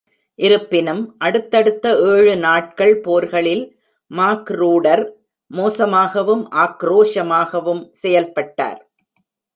இருப்பினும், 0.39 1.01
அடுத்தடுத்த 1.17 1.87
ஏழு 2.13 2.37
நாட்கள் 2.37 2.93
போர்களில் 3.01 3.63
மாக்ரூடர் 4.11 5.03
மோசமாகவும், 5.51 6.43
ஆக்ரோஷமாகவும் 6.55 7.83
செயல்பட்டார். 7.91 8.81